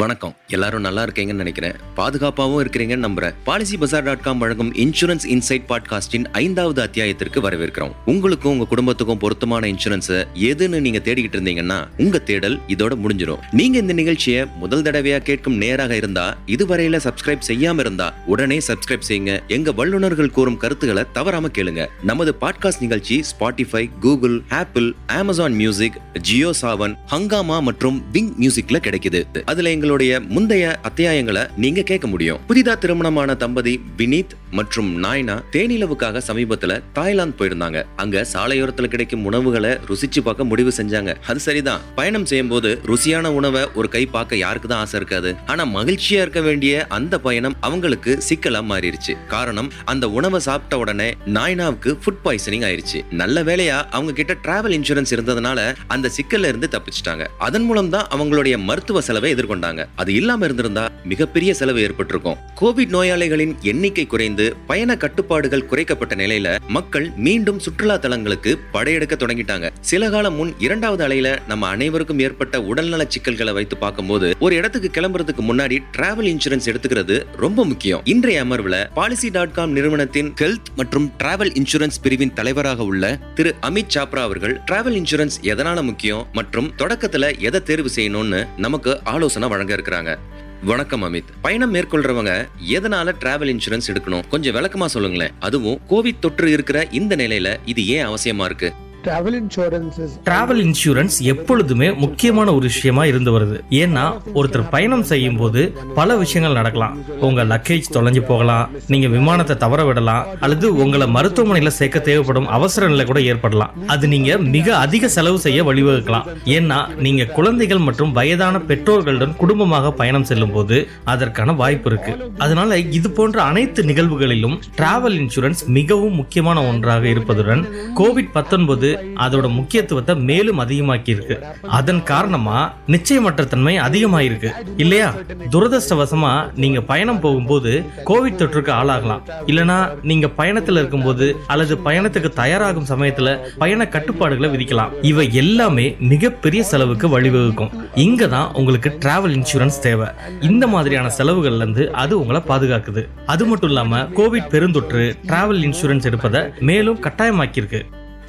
வணக்கம். 0.00 0.36
எல்லாரும் 0.48 0.80
நல்லா 0.80 1.04
இருக்கீங்கன்னு 1.04 1.32
நினைக்கிறேன். 1.32 1.72
பாதுகாப்பாகவும் 1.96 2.64
இருக்கிறீங்கன்னு 2.64 3.08
நம்புறேன். 3.08 3.34
பாலிசி 3.44 3.76
பசார் 3.76 4.02
டாட் 4.02 4.22
காம் 4.22 4.38
வழங்கும் 4.38 4.72
இன்சூரன்ஸ் 4.72 5.26
இன்சைட் 5.28 5.62
பாட்காஸ்டின் 5.68 6.24
ஐந்தாவது 6.32 6.82
அத்தியாயத்திற்கு 6.82 7.40
வரவேற்கிறோம். 7.40 7.92
உங்களுக்கும் 8.06 8.52
உங்க 8.52 8.64
குடும்பத்துக்கும் 8.64 9.18
பொருத்தமான 9.18 9.68
இன்சூரன்ஸ் 9.68 10.24
எதுன்னு 10.34 10.80
நீங்க 10.80 10.98
தேடிக்கிட்டு 10.98 11.36
இருந்தீங்கன்னா 11.36 11.86
உங்க 11.96 12.18
தேடல் 12.18 12.58
இதோட 12.68 12.96
முடிஞ்சிடும் 13.04 13.38
நீங்க 13.50 13.78
இந்த 13.78 13.92
நிகழ்ச்சியை 13.92 14.46
முதல் 14.56 14.82
தடவையா 14.82 15.18
கேட்கும் 15.18 15.56
நேராக 15.56 15.96
இருந்தா 15.96 16.36
இதுவரையில 16.46 17.00
சப்ஸ்கிரைப் 17.04 17.42
செய்யாம 17.48 17.78
இருந்தா 17.78 18.14
உடனே 18.26 18.58
சப்ஸ்கிரைப் 18.58 19.08
செய்யுங்க. 19.08 19.40
எங்க 19.48 19.72
வல்லுநர்கள் 19.72 20.30
கூறும் 20.30 20.56
கருத்துக்களை 20.56 21.04
தவறாம 21.12 21.48
கேளுங்க. 21.48 21.86
நமது 22.02 22.34
பாட்காஸ்ட் 22.40 22.80
நிகழ்ச்சி 22.80 23.22
Spotify 23.22 23.90
Google 24.00 24.42
Apple 24.48 24.94
Amazon 25.06 25.52
music 25.52 26.00
Jio 26.20 26.50
Saavn 26.62 26.94
Hungama 27.10 27.60
மற்றும் 27.60 28.02
விங் 28.12 28.34
மியூசிக்ல 28.40 28.78
கிடைக்குது. 28.78 29.42
அதுல 29.44 29.88
எங்களுடைய 29.90 30.20
முந்தைய 30.28 30.80
அத்தியாயங்களை 30.88 31.50
நீங்க 31.56 31.82
கேட்க 31.82 32.06
முடியும். 32.06 32.38
புதிதா 32.48 32.78
திருமணமான 32.78 33.34
தம்பதி 33.34 33.80
வினீத் 33.98 34.34
மற்றும் 34.50 35.02
நாய்னா 35.02 35.42
தேனிலவுக்காக 35.52 36.20
சமீபத்துல 36.26 36.82
தாய்லாந்து 36.92 37.36
போயிருந்தாங்க. 37.38 37.84
அங்க 37.96 38.26
சாலையோரத்துல 38.32 38.84
கிடைக்கும் 38.84 39.24
உணவுகளை 39.24 39.70
ருசிச்சு 39.70 40.20
பார்க்க 40.24 40.44
முடிவு 40.44 40.72
செஞ்சாங்க. 40.76 41.16
அது 41.26 41.40
சரிதான். 41.40 41.80
பயணம் 41.94 42.26
செய்யும் 42.26 42.48
போது 42.48 42.80
ருசியான 42.86 43.26
உணவை 43.26 43.62
ஒரு 43.74 43.88
கை 43.88 44.06
பார்க்க 44.06 44.36
யாருக்கு 44.36 44.68
தான் 44.68 44.78
ஆசை 44.78 45.00
இருக்காது. 45.00 45.34
ஆனா 45.46 45.66
மகிழ்ச்சியா 45.66 46.20
இருக்க 46.24 46.40
வேண்டிய 46.40 46.86
அந்த 46.88 47.18
பயணம் 47.18 47.56
அவங்களுக்கு 47.60 48.18
சிக்கலா 48.28 48.62
மாறிடுச்சு. 48.70 49.26
காரணம் 49.26 49.72
அந்த 49.84 50.10
உணவை 50.10 50.40
சாப்பிட்ட 50.40 50.78
உடனே 50.78 51.14
நாய்னாவுக்கு 51.26 51.98
ஃபுட் 52.04 52.20
பாய்சனிங் 52.24 52.66
ஆயிருச்சு. 52.70 53.04
நல்ல 53.10 53.42
வேலையா 53.42 53.84
அவங்க 53.90 54.12
கிட்ட 54.12 54.36
டிராவல் 54.42 54.76
இன்சூரன்ஸ் 54.78 55.14
இருந்ததுனால 55.16 55.74
அந்த 55.86 56.10
சிக்கல்ல 56.16 56.48
இருந்து 56.48 56.68
தப்பிச்சிட்டாங்க. 56.70 57.26
அதன் 57.38 57.62
மூலம் 57.62 57.90
தான் 57.90 58.06
அவங்களுடைய 58.06 58.58
மருத்துவ 58.58 59.00
செலவை 59.00 59.34
எதிர்கொண்டாங்க. 59.34 59.79
அது 59.96 60.14
இல்லாம 60.14 60.44
இருந்திருந்தா 60.44 60.88
மிகப்பெரிய 61.04 61.54
செலவு 61.54 61.80
ஏற்பட்டிருக்கும். 61.80 62.36
கோவிட் 62.60 62.92
நோயாளிகளின் 62.94 63.54
எண்ணிக்கை 63.60 64.06
குறைந்து 64.06 64.56
பயண 64.66 64.96
கட்டுப்பாடுகள் 64.96 65.66
குறைக்கப்பட்ட 65.66 66.14
நிலையில 66.14 66.58
மக்கள் 66.68 67.10
மீண்டும் 67.16 67.58
சுற்றுலா 67.58 67.96
தலங்களுக்கு 67.96 68.58
படையெடுக்க 68.72 69.16
தொடங்கிட்டாங்க. 69.16 69.70
சில 69.80 70.10
காலம் 70.10 70.34
முன் 70.34 70.54
இரண்டாவது 70.58 71.08
அலையில 71.08 71.38
நம்ம 71.48 71.66
அனைவருக்கும் 71.66 72.18
ஏற்பட்ட 72.18 72.62
உடல்நல 72.62 73.04
சிக்கல்களை 73.08 73.52
வைத்து 73.52 73.76
பார்க்கும்போது 73.76 74.36
ஒரு 74.38 74.56
இடத்துக்கு 74.56 75.00
கிளம்புறதுக்கு 75.00 75.44
முன்னாடி 75.50 75.78
டிராவல் 75.96 76.30
இன்சூரன்ஸ் 76.32 76.68
எடுத்துக்கிறது 76.70 77.26
ரொம்ப 77.36 77.64
முக்கியம். 77.64 78.00
இன்றைய 78.04 78.44
அமர்வுல 78.44 78.92
பாலிசி 78.94 79.28
டாட் 79.28 79.52
காம் 79.52 79.72
நிறுவனத்தின் 79.72 80.32
ஹெல்த் 80.40 80.70
மற்றும் 80.76 81.12
டிராவல் 81.18 81.52
இன்சூரன்ஸ் 81.52 82.00
பிரிவின் 82.02 82.32
தலைவராக 82.32 82.84
உள்ள 82.84 83.18
திரு 83.34 83.54
அமித் 83.62 83.92
சாப்ரா 83.94 84.22
அவர்கள் 84.28 84.60
டிராவல் 84.70 84.98
இன்சூரன்ஸ் 85.00 85.38
எதனால 85.42 85.82
முக்கியம் 85.82 86.26
மற்றும் 86.32 86.72
தொடக்கத்துல 86.78 87.38
எதை 87.38 87.62
தேர்வு 87.62 87.90
செய்யணும்னு 87.96 88.46
நமக்கு 88.56 89.00
ஆலோசனை 89.04 89.48
வழங்க 89.48 89.69
இருக்கிறாங்க. 89.74 90.18
வணக்கம் 90.64 91.02
அமித். 91.02 91.24
பயணம் 91.42 91.74
மேற்கொள்றவங்க 91.74 92.48
எதனால 92.68 93.14
டிராவல் 93.20 93.58
இன்சூரன்ஸ் 93.58 93.90
எடுக்கணும்? 93.92 94.28
கொஞ்சம் 94.28 94.54
விளக்கமா 94.54 94.86
சொல்லுங்களேன். 94.86 95.32
அதுவும் 95.40 95.80
கோவிட் 95.88 96.18
தொற்று 96.20 96.50
இருக்கிற 96.50 96.88
இந்த 96.90 97.16
நிலையில 97.16 97.56
இது 97.64 97.86
ஏன் 97.86 98.06
அவசியமா 98.06 98.44
இருக்கு? 98.44 98.72
டிராவல் 99.04 99.36
இன்சூரன்ஸ் 99.40 99.98
டிராவல் 100.26 100.60
இன்சூரன்ஸ் 100.64 101.16
எப்பொழுதுமே 101.32 101.88
முக்கியமான 102.02 102.48
ஒரு 102.56 102.66
விஷயமா 102.70 103.02
இருந்து 103.10 103.30
வருது. 103.36 103.56
ஏன்னா 103.82 104.02
ஒருத்தர் 104.38 104.64
பயணம் 104.74 105.04
செய்யும் 105.10 105.38
போது 105.40 105.60
பல 105.98 106.16
விஷயங்கள் 106.22 106.56
நடக்கலாம். 106.58 106.94
உங்க 107.26 107.44
லக்கேஜ் 107.52 107.88
தொலைஞ்சு 107.96 108.22
போகலாம் 108.30 108.68
நீங்க 108.92 109.08
விமானத்தை 109.16 109.56
தவற 109.64 109.84
விடலாம் 109.88 110.26
அல்லது 110.40 110.66
உங்களை 110.84 111.06
மருத்துவமனையில 111.16 111.72
சேர்க்க 111.78 112.06
தேவைப்படும் 112.08 112.48
அவசர 112.56 112.88
நிலை 112.92 113.06
கூட 113.10 113.20
ஏற்படலாம். 113.32 113.72
அது 113.94 114.08
நீங்க 114.14 114.38
மிக 114.56 114.76
அதிக 114.84 115.08
செலவு 115.16 115.38
செய்ய 115.46 115.64
வழிவகுக்கலாம். 115.70 116.28
ஏன்னா 116.56 116.80
நீங்க 117.06 117.28
குழந்தைகள் 117.38 117.84
மற்றும் 117.88 118.12
வயதான 118.20 118.58
பெற்றோர்களுடன் 118.70 119.36
குடும்பமாக 119.42 119.92
பயணம் 120.02 120.28
செல்லும் 120.32 120.54
போது 120.58 120.78
அதற்கான 121.14 121.56
வாய்ப்பு 121.62 121.90
இருக்கு. 121.92 122.14
அதனால 122.44 122.78
இது 122.98 123.10
போன்ற 123.20 123.38
அனைத்து 123.50 123.80
நிகழ்வுகளிலும் 123.92 124.58
டிராவல் 124.80 125.18
இன்சூரன்ஸ் 125.22 125.64
மிகவும் 125.78 126.18
முக்கியமான 126.20 126.58
ஒன்றாக 126.72 127.06
இருப்பதுடன் 127.14 127.64
கோவிட் 128.00 128.34
பத்தொன்பது 128.38 128.89
அதோட 129.16 129.52
முக்கியத்துவத்தை 129.52 130.14
மேலும் 130.30 130.60
அதிகமாக்கி 130.60 131.08
இருக்கு 131.08 131.36
அதன் 131.78 132.02
காரணமா 132.02 132.58
நிச்சயமற்ற 132.86 133.46
தன்மை 133.46 133.74
அதிகமாயிருக்கு. 133.78 134.50
இல்லையா? 134.76 135.14
துரதிருஷ்டவசமா 135.50 136.32
நீங்க 136.56 136.80
பயணம் 136.80 137.20
போகும்போது 137.20 137.84
கோவிட் 138.06 138.40
தொற்றுக்கு 138.40 138.72
ஆளாகலாம். 138.80 139.22
இல்லனா 139.46 139.78
நீங்க 140.02 140.26
பயணத்துல 140.38 140.78
இருக்கும்போது 140.82 141.36
அல்லது 141.46 141.76
பயணத்துக்கு 141.84 142.28
தயாராகும் 142.28 142.88
சமயத்துல 142.88 143.38
பயண 143.58 143.88
கட்டுப்பாடுகளை 143.88 144.50
விதிக்கலாம். 144.50 144.92
இவை 145.02 145.34
எல்லாமே 145.34 145.96
மிகப்பெரிய 145.98 146.62
செலவுக்கு 146.62 147.20
வழிவகுக்கும். 147.20 147.70
இங்க 147.94 148.28
தான் 148.28 148.52
உங்களுக்கு 148.52 148.98
டிராவல் 149.00 149.36
இன்சூரன்ஸ் 149.38 149.80
தேவை. 149.82 150.08
இந்த 150.40 150.66
மாதிரியான 150.66 151.10
செலவுகள்ல 151.18 151.56
இருந்து 151.56 151.92
அது 151.92 152.20
உங்களை 152.20 152.42
பாதுகாக்குது. 152.48 153.04
அது 153.26 153.44
மட்டும் 153.46 153.68
இல்லாம 153.68 154.02
கோவிட் 154.02 154.50
பெருந்தொற்று 154.50 155.14
டிராவல் 155.26 155.62
இன்சூரன்ஸ் 155.66 156.04
எடுப்பதை 156.04 156.40
மேலும் 156.60 157.00
கட்டாயமாக்கியிருக்கு. 157.00 157.80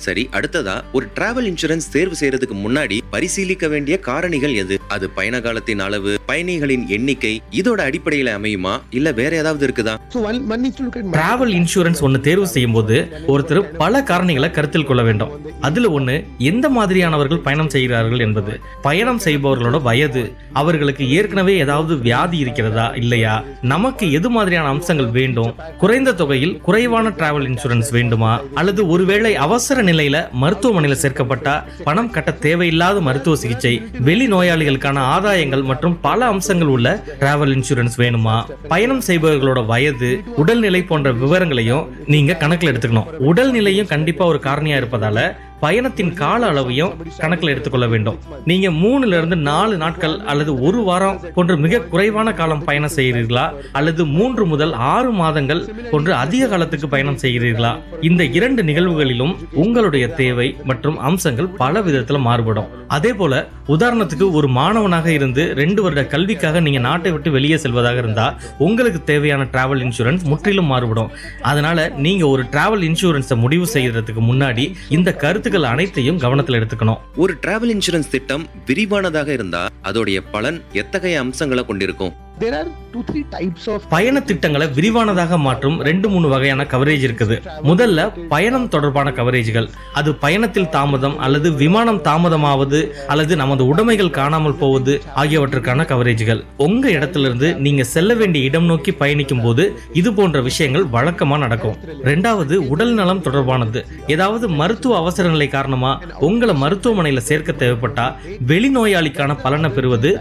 சரி 0.01 0.23
அடுத்ததா 0.33 0.75
ஒரு 0.91 1.05
டிராவல் 1.15 1.47
இன்சூரன்ஸ் 1.47 1.91
தேர்வு 1.91 2.15
செய்யறதுக்கு 2.19 2.57
முன்னாடி 2.61 2.97
பரிசீலிக்க 3.11 3.67
வேண்டிய 3.67 3.99
காரணிகள் 4.05 4.55
எது? 4.55 4.79
அது 4.87 5.09
பயண 5.09 5.41
காலத்தின் 5.41 5.79
அளவு 5.79 6.19
பயணிகளின் 6.25 6.87
எண்ணிக்கை 6.87 7.41
இதோட 7.51 7.79
அடிப்படையில 7.87 8.33
அமையுமா? 8.37 8.81
இல்ல 8.89 9.11
வேற 9.11 9.35
ஏதாவது 9.35 9.67
இருக்குதா? 9.67 9.95
So 10.09 10.23
one, 10.23 10.49
one 10.49 10.65
needs 10.65 10.75
to 10.75 10.83
look 10.83 10.95
at 10.95 11.03
travel 11.03 11.53
insurance 11.59 12.01
ஒன்று 12.01 12.21
தேர்வு 12.21 12.47
செய்யும் 12.47 12.71
போது 12.71 13.09
ஒருத்தர் 13.27 13.59
பல 13.59 14.01
காரணிகளை 14.01 14.51
கருத்தில் 14.51 14.85
கொள்ள 14.85 15.03
வேண்டும். 15.03 15.31
அதுல 15.61 15.99
ஒண்ணு 15.99 16.25
எந்த 16.37 16.69
மாதிரியானவர்கள் 16.69 17.37
பயணம் 17.37 17.69
செய்கிறார்கள் 17.69 18.19
என்பது. 18.19 18.59
பயணம் 18.81 19.19
செய்பவர்களோட 19.25 19.81
வயது 19.81 20.33
அவர்களுக்கு 20.53 21.09
ஏற்கனவே 21.09 21.57
ஏதாவது 21.57 21.97
வியாதி 21.97 22.37
இருக்கிறதா 22.37 22.91
இல்லையா? 22.95 23.43
நமக்கு 23.61 24.11
எது 24.11 24.29
மாதிரியான 24.29 24.67
அம்சங்கள் 24.67 25.09
வேண்டும்? 25.09 25.55
குறைந்த 25.77 26.13
தொகையில் 26.13 26.57
குறைவான 26.57 27.09
டிராவல் 27.09 27.47
இன்சூரன்ஸ் 27.51 27.91
வேண்டுமா? 27.91 28.41
அல்லது 28.53 28.87
ஒருவேளை 28.87 29.35
அவசர 29.35 29.83
நிலையில 29.83 30.27
மருத்துவமனையில 30.41 30.95
சேர்க்கப்பட்டா 31.01 31.63
பணம் 31.83 32.09
கட்ட 32.09 32.31
தேவையில்லாத 32.31 33.00
மருத்துவ 33.01 33.35
சிகிச்சை 33.35 33.73
வெளி 33.99 34.27
நோயாளிகளுக்கான 34.27 34.99
ஆதாயங்கள் 35.15 35.63
மற்றும் 35.63 35.97
பல 36.01 36.25
அம்சங்கள் 36.25 36.67
உள்ள 36.67 37.03
டிராவல் 37.19 37.53
இன்சூரன்ஸ் 37.57 37.97
வேணுமா? 37.97 38.43
பயணம் 38.67 39.01
செய்பவர்களோட 39.07 39.65
வயது 39.65 40.23
உடல்நிலை 40.35 40.83
போன்ற 40.83 41.11
விவரங்களையும் 41.11 41.87
நீங்க 42.05 42.33
கணக்கில் 42.33 42.71
எடுத்துக்கணும். 42.71 43.09
உடல்நிலையும் 43.19 43.87
கண்டிப்பா 43.87 44.25
ஒரு 44.25 44.39
காரணியா 44.43 44.79
இருப்பதால 44.81 45.19
பயணத்தின் 45.63 46.13
கால 46.21 46.41
அளவையும் 46.51 46.93
கணக்கில் 47.21 47.51
எடுத்துக்கொள்ள 47.53 47.87
வேண்டும். 47.93 48.17
நீங்க 48.49 48.67
மூணுல 48.83 49.17
இருந்து 49.19 49.37
நாலு 49.49 49.77
நாட்கள் 49.77 50.15
அல்லது 50.31 50.51
ஒரு 50.67 50.79
வாரம் 50.89 51.19
போன்ற 51.35 51.55
மிக 51.65 51.81
குறைவான 51.93 52.33
காலம் 52.33 52.63
பயணம் 52.63 52.95
செய்கிறீர்களா? 52.95 53.45
அல்லது 53.71 54.01
மூன்று 54.17 54.45
முதல் 54.45 54.73
ஆறு 54.93 55.11
மாதங்கள் 55.11 55.61
போன்று 55.91 56.13
அதிக 56.23 56.47
காலத்துக்கு 56.47 56.87
பயணம் 56.87 57.19
செய்கிறீர்களா? 57.21 57.73
இந்த 58.09 58.23
இரண்டு 58.37 58.63
நிகழ்வுகளிலும் 58.63 59.33
உங்களுடைய 59.63 60.07
தேவை 60.21 60.47
மற்றும் 60.63 60.99
அம்சங்கள் 61.09 61.49
பல 61.61 61.81
விதத்துல 61.87 62.19
மாறுபடும். 62.19 62.69
அதே 62.87 63.11
போல 63.13 63.33
உதாரணத்துக்கு 63.67 64.25
ஒரு 64.31 64.47
மாணவனாக 64.59 65.07
இருந்து 65.11 65.43
ரெண்டு 65.61 65.81
வருட 65.83 66.01
கல்விக்காக 66.05 66.59
நீங்க 66.59 66.79
நாட்டை 66.79 67.11
விட்டு 67.11 67.31
வெளியே 67.31 67.57
செல்வதாக 67.57 67.97
இருந்தா 67.97 68.25
உங்களுக்கு 68.57 69.03
தேவையான 69.03 69.43
டிராவல் 69.53 69.83
இன்சூரன்ஸ் 69.85 70.23
முற்றிலும் 70.23 70.69
மாறுபடும். 70.73 71.11
அதனால 71.51 71.87
நீங்க 72.07 72.27
ஒரு 72.27 72.43
டிராவல் 72.55 72.85
இன்சூரன்ஸை 72.89 73.37
முடிவு 73.45 73.67
செய்யறதுக்கு 73.73 74.23
முன்னாடி 74.31 74.65
இந்த 74.97 75.09
கருத்து 75.23 75.50
கருத்துக்கள் 75.51 75.77
அனைத்தையும் 75.77 76.17
கவனத்தில் 76.17 76.55
எடுத்துக்கணும். 76.55 76.99
ஒரு 77.15 77.37
டிராவல் 77.41 77.71
இன்சூரன்ஸ் 77.75 78.09
திட்டம் 78.09 78.47
விரிவானதாக 78.65 79.27
இருந்தா 79.27 79.67
அதோடைய 79.83 80.19
பலன் 80.31 80.63
எத்தகைய 80.73 81.19
அம்சங்களை 81.19 81.65
கொண்டிருக்கும்? 81.65 82.13
There 82.41 82.55
are 82.59 82.69
two 82.93 82.99
three 83.07 83.19
types 83.33 83.65
of 83.73 83.83
பயண 83.93 84.17
திட்டங்களை 84.29 84.65
விரிவானதாக 84.77 85.37
மாற்றும் 85.45 85.75
ரெண்டு 85.87 86.07
மூணு 86.13 86.27
வகையான 86.33 86.61
கவரேஜ் 86.71 87.03
இருக்குது. 87.07 87.35
முதல்ல 87.69 87.99
பயணம் 88.33 88.67
தொடர்பான 88.73 89.09
கவரேஜ்கள் 89.19 89.67
அது 89.99 90.09
பயணத்தில் 90.23 90.69
தாமதம் 90.75 91.15
அல்லது 91.25 91.49
விமானம் 91.61 91.99
தாமதமாவது 92.07 92.79
அல்லது 93.13 93.35
நமது 93.41 93.65
உடைமைகள் 93.71 94.11
காணாமல் 94.19 94.57
போவது 94.61 94.93
ஆகியவற்றுக்கான 95.21 95.85
கவரேஜ்கள் 95.91 96.41
உங்க 96.67 96.85
இடத்துல 96.97 97.27
இருந்து 97.29 97.49
நீங்க 97.65 97.85
செல்ல 97.93 98.13
வேண்டிய 98.21 98.49
இடம் 98.49 98.67
நோக்கி 98.71 98.93
பயணிக்கும் 99.01 99.43
போது 99.45 99.65
இது 100.01 100.11
போன்ற 100.19 100.41
விஷயங்கள் 100.49 100.87
வழக்கமா 100.95 101.37
நடக்கும். 101.45 101.77
ரெண்டாவது 102.11 102.55
உடல் 102.73 102.93
நலம் 103.01 103.23
தொடர்பானது. 103.27 103.81
ஏதாவது 104.15 104.47
மருத்துவ 104.61 104.97
அவசர 105.03 105.29
நிலை 105.35 105.49
காரணமா 105.57 105.93
உங்களை 106.29 106.55
மருத்துவமனையில 106.63 107.23
சேர்க்க 107.29 107.59
தேவைப்பட்டா 107.63 108.07
வெளிநோயாளிக்கான 108.51 109.37
பலனை 109.45 109.71
பெறுவது 109.77 110.11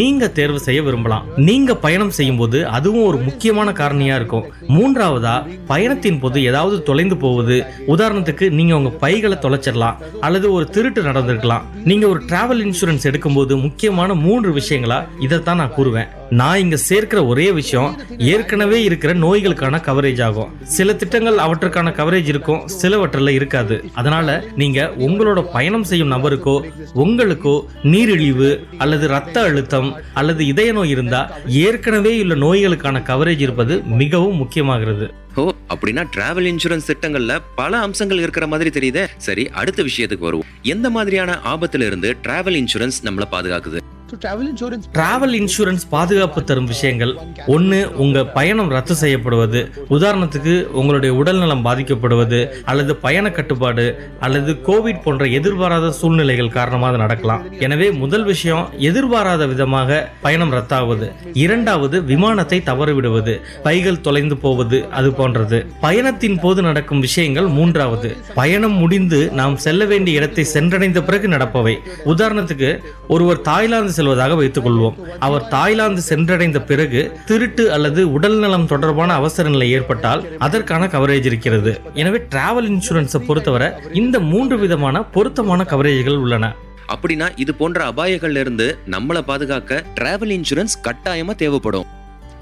நீங்க 0.00 0.24
தேர்வு 0.38 0.60
செய்ய 0.68 0.80
விரும்பலாம். 0.82 1.26
நீங்க 1.48 1.68
நீங்க 1.70 1.84
பயணம் 1.88 2.16
செய்யும்போது 2.16 2.58
அதுவும் 2.76 3.04
ஒரு 3.04 3.18
முக்கியமான 3.26 3.68
காரணியா 3.70 4.14
இருக்கும். 4.14 4.46
மூன்றாவதா 4.68 5.34
பயணத்தின் 5.66 6.18
போது 6.20 6.38
ஏதாவது 6.44 6.82
தொலைந்து 6.82 7.16
போவது. 7.16 7.56
உதாரணத்துக்கு 7.86 8.50
நீங்க 8.50 8.74
உங்க 8.76 8.90
பைகளை 9.04 9.36
தொலைச்சிடலாம் 9.40 10.00
அல்லது 10.20 10.46
ஒரு 10.52 10.66
திருட்டு 10.70 11.02
நடந்திருக்கலாம். 11.02 11.66
நீங்க 11.84 12.06
ஒரு 12.08 12.22
டிராவல் 12.30 12.64
இன்சூரன்ஸ் 12.66 13.08
எடுக்கும்போது 13.10 13.62
முக்கியமான 13.62 14.14
மூன்று 14.14 14.52
விஷயங்களா? 14.60 14.98
இதைத்தான் 15.20 15.56
நான் 15.56 15.76
கூறுவேன். 15.76 16.10
நான் 16.30 16.58
இங்க 16.58 16.76
சேர்க்கிற 16.88 17.20
ஒரே 17.26 17.46
விஷயம் 17.52 17.94
ஏற்கனவே 18.18 18.82
இருக்கிற 18.82 19.12
நோய்களுக்கான 19.14 19.78
கவரேஜ் 19.86 20.20
ஆகும். 20.22 20.50
சில 20.62 20.94
திட்டங்கள் 20.94 21.38
அவற்றுக்கான 21.38 21.94
கவரேஜ் 21.96 22.28
இருக்கும் 22.32 22.60
சிலவற்றில் 22.80 23.36
இருக்காது. 23.38 23.84
அதனால 23.94 24.44
நீங்க 24.56 24.80
உங்களோட 24.98 25.40
பயணம் 25.52 25.86
செய்யும் 25.92 26.12
நபருக்கோ 26.12 26.56
உங்களுக்கோ 27.04 27.56
நீரிழிவு 27.82 28.50
அல்லது 28.78 29.06
ரத்த 29.14 29.36
அழுத்தம் 29.40 29.88
அல்லது 30.14 30.42
இதய 30.46 30.72
நோய் 30.72 30.94
இருந்தா 30.96 31.22
ஏற்கனவே 31.66 32.10
உள்ள 32.20 32.34
நோய்களுக்கான 32.34 32.98
கவரேஜ் 33.10 33.40
இருப்பது 33.40 33.74
மிகவும் 33.82 34.38
முக்கியமாகிறது. 34.40 35.06
ஓ 35.34 35.52
அப்படின்னா 35.68 36.04
டிராவல் 36.16 36.48
இன்சூரன்ஸ் 36.50 36.88
திட்டங்கள்ல 36.90 37.38
பல 37.54 37.78
அம்சங்கள் 37.78 38.18
இருக்கிற 38.18 38.46
மாதிரி 38.46 38.70
தெரியுதே. 38.78 39.04
சரி 39.16 39.44
அடுத்த 39.50 39.82
விஷயத்துக்கு 39.82 40.26
வருவோம். 40.28 40.50
எந்த 40.62 40.90
மாதிரியான 40.90 41.38
ஆபத்துல 41.44 41.86
இருந்து 41.86 42.16
டிராவல் 42.22 42.58
இன்சூரன்ஸ் 42.60 42.98
நம்மள 43.04 43.26
பாதுகாக்குது? 43.30 43.80
டிராவல் 44.12 45.34
இன்சூரன்ஸ் 45.40 45.84
பாதுகாப்பு 45.90 46.40
தரும் 46.44 46.68
விஷயங்கள். 46.72 47.12
ஒன்று 47.46 47.78
உங்கள் 47.96 48.26
பயணம் 48.26 48.70
ரத்து 48.70 48.94
செய்யப்படுவது. 48.94 49.60
உதாரணத்துக்கு 49.96 50.54
உங்களுடைய 50.80 51.12
உடல்நலம் 51.20 51.64
பாதிக்கப்படுவது 51.64 52.40
அல்லது 52.64 52.96
பயண 52.96 53.30
கட்டுப்பாடு 53.30 53.86
அல்லது 54.20 54.52
கோவிட் 54.68 55.02
போன்ற 55.04 55.26
எதிர்பாராத 55.38 55.90
சூழ்நிலைகள் 56.00 56.54
காரணமாக 56.58 56.96
நடக்கலாம். 56.96 57.44
எனவே 57.58 57.90
முதல் 58.02 58.24
விஷயம் 58.24 58.64
எதிர்பாராத 58.78 59.46
விதமாக 59.46 60.00
பயணம் 60.22 60.50
ரத்தாவது 60.50 61.08
இரண்டாவது 61.44 62.04
விமானத்தை 62.04 62.60
தவறவிடுவது. 62.70 63.36
பைகள் 63.62 64.00
தொலைந்து 64.00 64.36
போவது 64.36 64.80
அது 65.00 65.12
போன்றது. 65.12 65.60
பயணத்தின் 65.80 66.38
போது 66.40 66.62
நடக்கும் 66.62 67.00
விஷயங்கள் 67.00 67.46
மூன்றாவது. 67.58 68.16
பயணம் 68.34 68.76
முடிந்து 68.82 69.20
நாம் 69.40 69.56
செல்ல 69.56 69.84
வேண்டிய 69.84 70.18
இடத்தை 70.18 70.46
சென்றடைந்த 70.54 71.00
பிறகு 71.04 71.28
நடப்பவை. 71.28 71.76
உதாரணத்துக்கு 72.14 72.70
ஒருவர் 73.08 73.40
தாய்லாந்து 73.40 73.98
செல்வதாக 74.00 74.34
வைத்துக் 74.42 74.66
கொள்வோம் 74.66 74.98
அவர் 75.28 75.48
தாய்லாந்து 75.56 76.02
சென்றடைந்த 76.10 76.58
பிறகு 76.72 77.02
திருட்டு 77.30 77.66
அல்லது 77.76 78.00
உடல்நலம் 78.16 78.68
தொடர்பான 78.72 79.10
அவசர 79.20 79.48
நிலை 79.48 79.70
ஏற்பட்டால் 79.76 80.24
அதற்கான 80.46 80.86
கவரேஜ் 80.96 81.28
இருக்கிறது. 81.32 81.74
எனவே 82.02 82.20
டிராவல் 82.34 82.68
இன்சூரன்ஸை 82.72 83.20
பொறுத்தவரை 83.26 83.70
இந்த 84.02 84.16
மூன்று 84.32 84.58
விதமான 84.64 85.02
பொருத்தமான 85.16 85.66
கவரேஜ்கள் 85.70 86.20
உள்ளன. 86.24 86.52
அப்படின்னா 86.92 87.26
இது 87.42 87.52
போன்ற 87.54 87.80
அபாயங்கள்ல 87.90 88.42
இருந்து 88.44 88.66
நம்மளை 88.94 89.20
பாதுகாக்க 89.30 89.82
டிராவல் 89.98 90.32
இன்சூரன்ஸ் 90.36 90.76
கட்டாயமா 90.86 91.34
தேவைப்படும். 91.42 91.88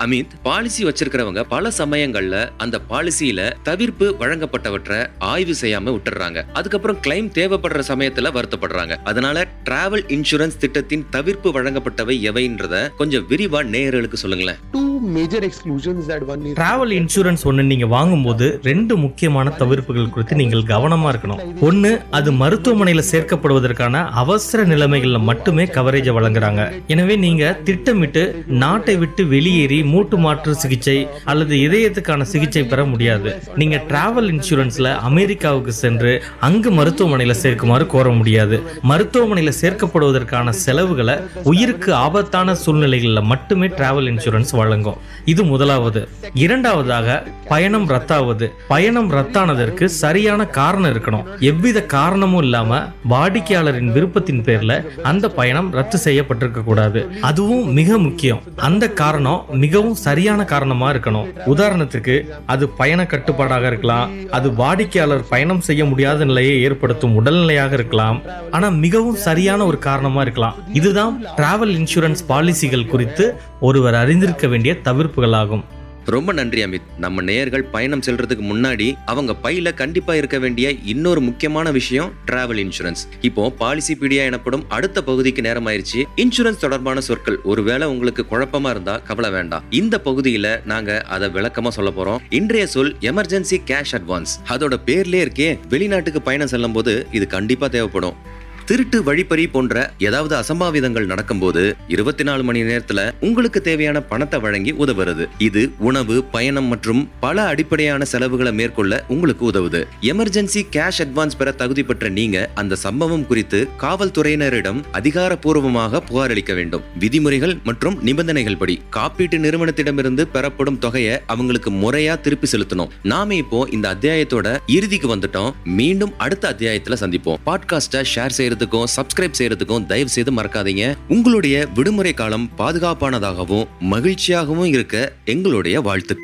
அமித் 0.04 0.34
பாலிசி 0.42 0.84
வச்சிருக்கிறவங்க 0.84 1.42
பல 1.48 1.70
சமயங்கள்ல 1.78 2.50
அந்த 2.56 2.80
பாலிசியில 2.90 3.52
தவிர்ப்பு 3.62 4.14
வழங்கப்பட்டவற்றை 4.20 5.06
ஆய்வு 5.18 5.54
செய்யாம 5.60 5.94
விட்டுறாங்க 5.96 6.44
அதுக்கப்புறம் 6.52 6.98
கிளைம் 7.06 7.30
தேவைப்படுற 7.38 7.82
சமயத்துல 7.88 8.32
வருத்தப்படுறாங்க. 8.38 8.96
அதனால 9.04 9.46
டிராவல் 9.64 10.04
இன்சூரன்ஸ் 10.16 10.56
திட்டத்தின் 10.58 11.06
தவிர்ப்பு 11.10 11.50
வழங்கப்பட்டவை 11.50 12.16
எவைன்றத 12.30 12.94
கொஞ்சம் 12.96 13.26
விரிவா 13.28 13.62
நேயர்களுக்கு 13.74 14.14
சொல்லுங்களேன். 14.14 14.56
Two 14.72 14.86
major 15.16 15.40
exclusions 15.48 16.06
that 16.08 16.22
one 16.26 16.40
needs. 16.44 16.56
Travel 16.60 16.94
insurance 16.98 17.44
ஒன்று 17.44 17.64
நீங்க 17.64 17.86
வாங்கும்போது 17.86 18.60
ரெண்டு 18.62 18.96
முக்கியமான 18.96 19.52
தவிர்ப்புகள் 19.58 20.10
குறித்து 20.10 20.36
நீங்கள் 20.36 20.62
கவனமா 20.62 21.10
இருக்கணும். 21.12 21.60
ஒன்று 21.60 22.00
அது 22.10 22.32
மருத்துவமனையில 22.32 23.02
சேர்க்கப்படுவதற்கான 23.12 24.04
அவசர 24.22 24.64
நிலைமைகள்ல 24.64 25.20
மட்டுமே 25.20 25.64
கவரேஜை 25.64 26.14
வழங்குறாங்க. 26.18 26.82
எனவே 26.86 27.16
நீங்க 27.16 27.60
திட்டமிட்டு 27.64 28.44
நாட்டை 28.46 28.96
விட்டு 28.96 29.26
வெளியேறி 29.26 29.82
மூட்டு 29.88 30.16
மாற்று 30.16 30.54
சிகிச்சை 30.54 30.96
அல்லது 31.24 31.56
இதயத்துக்கான 31.66 32.22
சிகிச்சை 32.22 32.62
பெற 32.64 32.84
முடியாது. 32.84 33.30
நீங்க 33.54 33.76
டிராவல் 33.88 34.28
இன்சூரன்ஸ்ல 34.32 34.94
அமெரிக்காவுக்கு 35.08 35.72
சென்று 35.72 36.12
அங்கு 36.40 36.70
மருத்துவமனையில 36.70 37.34
சேர்க்குமாறு 37.42 37.86
கோர 37.86 38.08
முடியாது. 38.10 38.56
மருத்துவமனையில 38.88 39.52
சேர்க்கப்படுவதற்கான 39.60 40.48
செலவுகளை 40.48 41.14
உயிருக்கு 41.42 41.94
ஆபத்தான 41.94 42.54
சூழ்நிலைகளில் 42.54 43.22
மட்டுமே 43.22 43.66
டிராவல் 43.66 44.08
இன்சூரன்ஸ் 44.12 44.52
வழங்கும். 44.52 44.98
இது 45.24 45.44
முதலாவது. 45.44 46.08
இரண்டாவதாக 46.34 47.06
பயணம் 47.48 47.86
ரத்தாவது. 47.88 48.46
பயணம் 48.68 49.10
ரத்தானதற்கு 49.12 49.84
சரியான 49.84 50.46
காரணம் 50.58 50.92
இருக்கணும். 50.92 51.26
எவ்வித 51.40 51.82
காரணமும் 51.82 52.42
இல்லாம 52.42 52.80
வாடிக்கையாளரின் 53.10 53.92
விருப்பத்தின் 53.92 54.42
பேர்ல 54.48 54.72
அந்த 55.02 55.28
பயணம் 55.28 55.70
ரத்து 55.72 55.98
செய்யப்பட்டிருக்க 56.04 56.64
கூடாது 56.64 57.00
அதுவும் 57.20 57.72
மிக 57.72 57.98
முக்கியம். 57.98 58.42
அந்த 58.56 58.84
காரணம் 59.02 59.44
மிக 59.64 59.77
மிகவும் 59.78 60.04
சரியான 60.06 60.44
காரணமா 60.44 60.86
இருக்கணும். 60.92 61.26
உதாரணத்துக்கு 61.46 62.14
அது 62.46 62.68
பயண 62.68 63.00
கட்டுப்பாடாக 63.06 63.66
இருக்கலாம். 63.66 64.10
அது 64.30 64.54
வாடிக்கையாளர் 64.54 65.28
பயணம் 65.28 65.60
செய்ய 65.60 65.84
முடியாத 65.84 66.24
நிலையை 66.24 66.62
ஏற்படுத்தும் 66.62 67.14
உடல்நிலையாக 67.18 67.72
இருக்கலாம். 67.72 68.18
ஆனா 68.50 68.68
மிகவும் 68.68 69.22
சரியான 69.28 69.66
ஒரு 69.66 69.78
காரணமா 69.78 70.20
இருக்கலாம். 70.20 70.56
இதுதான் 70.72 71.14
டிராவல் 71.36 71.74
இன்சூரன்ஸ் 71.78 72.26
பாலிசிகள் 72.28 72.86
குறித்து 72.86 73.26
ஒருவர் 73.60 73.94
அறிந்திருக்க 73.94 74.46
வேண்டிய 74.46 74.74
தவிர்ப்புகள் 74.84 75.36
ஆகும் 75.42 75.64
ரொம்ப 76.08 76.32
நன்றி 76.32 76.64
அமித். 76.64 76.86
நம்ம 76.98 77.22
நேயர்கள் 77.22 77.64
பயணம் 77.64 78.00
செல்றதுக்கு 78.00 78.44
முன்னாடி 78.52 78.94
அவங்க 79.06 79.36
பையில 79.42 79.74
கண்டிப்பா 79.74 80.14
இருக்க 80.14 80.38
வேண்டிய 80.38 80.70
இன்னொரு 80.70 81.20
முக்கியமான 81.20 81.70
விஷயம் 81.70 82.12
டிராவல் 82.26 82.60
இன்சூரன்ஸ் 82.64 83.02
இப்போ 83.20 83.50
பாலிசி 83.50 83.94
பீடியா 83.94 84.16
எனப்படும் 84.16 84.64
அடுத்த 84.68 85.02
பகுதிக்கு 85.02 85.42
நேரம் 85.42 85.66
ஆயிருச்சு 85.66 86.04
இன்சூரன்ஸ் 86.16 86.56
தொடர்பான 86.56 87.00
சொற்கள். 87.00 87.42
ஒருவேளை 87.42 87.88
உங்களுக்கு 87.88 88.24
குழப்பமா 88.30 88.70
இருந்தா 88.70 88.98
கவலை 88.98 89.30
வேண்டாம். 89.30 89.64
இந்த 89.70 90.00
பகுதியில 90.04 90.64
நாங்க 90.64 91.02
அதை 91.02 91.28
விளக்கமா 91.28 91.68
சொல்ல 91.68 91.90
போறோம். 91.90 92.18
இன்றைய 92.30 92.66
சொல் 92.66 92.96
எமர்ஜென்சி 93.00 93.56
கேஷ் 93.66 93.92
அட்வான்ஸ் 93.92 94.34
அதோட 94.48 94.76
பேர்லயே 94.86 95.26
இருக்கே 95.26 95.58
வெளிநாட்டுக்கு 95.68 96.22
பயணம் 96.22 96.46
செல்லும் 96.46 96.72
போது 96.72 97.06
இது 97.10 97.26
கண்டிப்பா 97.26 97.68
தேவைப்படும். 97.68 98.36
திருட்டு 98.68 99.02
வழிப்பறி 99.02 99.46
போன்ற 99.46 99.92
ஏதாவது 99.98 100.34
அசம்பாவிதங்கள் 100.36 101.04
நடக்கும்போது 101.04 101.76
இருபத்தி 101.88 102.24
நாலு 102.24 102.42
மணி 102.42 102.62
நேரத்துல 102.62 103.12
உங்களுக்கு 103.20 103.60
தேவையான 103.60 104.00
பணத்தை 104.00 104.40
வழங்கி 104.40 104.72
உதவுறது. 104.72 105.26
இது 105.38 105.70
உணவு 105.78 106.24
பயணம் 106.24 106.64
மற்றும் 106.64 107.10
பல 107.20 107.46
அடிப்படையான 107.46 108.04
செலவுகளை 108.04 108.52
மேற்கொள்ள 108.52 109.04
உங்களுக்கு 109.08 109.50
உதவுது. 109.50 109.86
எமர்ஜென்சி 110.00 110.62
கேஷ் 110.72 110.98
அட்வான்ஸ் 110.98 111.36
பெற 111.38 111.52
தகுதி 111.52 111.82
பெற்ற 111.82 112.08
நீங்க 112.08 112.50
அந்த 112.54 112.74
சம்பவம் 112.74 113.26
குறித்து 113.26 113.68
காவல்துறையினரிடம் 113.80 114.82
அதிகாரப்பூர்வமாக 114.92 116.00
புகார் 116.00 116.30
அளிக்க 116.30 116.54
வேண்டும். 116.54 116.82
விதிமுறைகள் 116.98 117.58
மற்றும் 117.64 117.98
நிபந்தனைகள் 118.02 118.56
படி 118.56 118.80
காப்பீட்டு 118.92 119.38
நிறுவனத்திடமிருந்து 119.38 120.22
பெறப்படும் 120.22 120.78
தொகையை 120.78 121.18
அவங்களுக்கு 121.26 121.70
முறையா 121.70 122.20
திருப்பி 122.20 122.48
செலுத்தணும். 122.52 122.88
நாம 123.02 123.34
இப்போ 123.34 123.68
இந்த 123.70 123.94
அத்தியாயத்தோட 123.94 124.56
இறுதிக்கு 124.66 125.16
வந்துட்டோம். 125.16 125.52
மீண்டும் 125.64 126.12
அடுத்த 126.18 126.54
அத்தியாயத்துல 126.58 126.96
சந்திப்போம். 127.00 127.36
பாட்காஸ்டை 127.46 128.04
ஷேர் 128.14 128.36
செய்யறது 128.38 128.56
செய்யறதுக்கும் 128.58 128.88
சப்ஸ்கிரைப் 128.96 129.36
செய்யறதுக்கும் 129.38 129.86
தயவு 129.86 130.08
செய்து 130.08 130.32
மறக்காதீங்க. 130.32 130.96
உங்களுடைய 131.08 131.66
விடுமுறை 131.74 132.14
காலம் 132.14 132.50
பாதுகாப்பானதாகவும் 132.58 133.66
மகிழ்ச்சியாகவும் 133.90 134.64
இருக்க 134.64 135.12
எங்களுடைய 135.24 135.80
வாழ்த்து 135.80 136.16